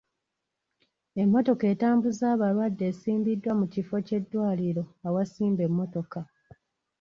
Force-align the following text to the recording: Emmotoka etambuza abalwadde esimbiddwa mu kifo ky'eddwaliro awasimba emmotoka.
Emmotoka 1.21 1.65
etambuza 1.73 2.25
abalwadde 2.35 2.83
esimbiddwa 2.91 3.51
mu 3.59 3.65
kifo 3.73 3.95
ky'eddwaliro 4.07 4.83
awasimba 5.07 5.61
emmotoka. 5.67 6.19